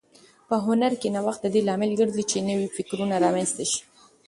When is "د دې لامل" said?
1.43-1.91